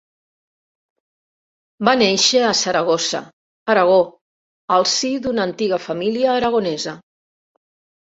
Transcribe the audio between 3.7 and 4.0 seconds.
Aragó,